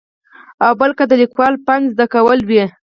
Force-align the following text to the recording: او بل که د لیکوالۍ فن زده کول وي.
او 0.65 0.71
بل 0.79 0.91
که 0.97 1.03
د 1.07 1.11
لیکوالۍ 1.21 1.57
فن 1.65 1.81
زده 1.93 2.05
کول 2.13 2.39
وي. 2.49 2.63